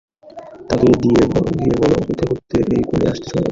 তাকে 0.69 0.87
গিয়ে 1.01 1.21
বলো 1.75 1.95
অপেক্ষা 2.01 2.25
করতে 2.31 2.55
এই 2.75 2.83
কনে 2.89 3.05
আসতে 3.11 3.25
সময় 3.25 3.35
লাগাবে। 3.35 3.49